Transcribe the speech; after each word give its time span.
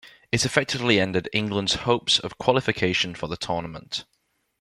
It 0.31 0.45
effectively 0.45 0.99
ended 0.99 1.29
England's 1.31 1.75
hopes 1.75 2.17
of 2.17 2.39
qualification 2.39 3.13
for 3.13 3.27
the 3.27 3.37
tournament. 3.37 4.03